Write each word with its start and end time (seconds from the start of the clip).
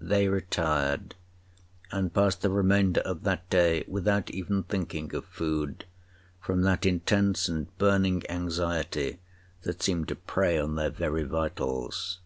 They 0.00 0.28
retired, 0.28 1.16
and 1.90 2.14
passed 2.14 2.42
the 2.42 2.50
remainder 2.50 3.00
of 3.00 3.24
that 3.24 3.50
day 3.50 3.82
without 3.88 4.30
even 4.30 4.62
thinking 4.62 5.12
of 5.12 5.24
food, 5.24 5.86
from 6.40 6.62
that 6.62 6.86
intense 6.86 7.48
and 7.48 7.76
burning 7.76 8.22
anxiety 8.30 9.18
that 9.62 9.82
seemed 9.82 10.06
to 10.06 10.14
prey 10.14 10.56
on 10.56 10.76
their 10.76 10.90
very 10.90 11.24
vitals. 11.24 12.20